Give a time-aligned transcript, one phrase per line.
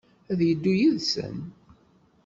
[0.31, 1.37] Ad d-yeddu yid-sen?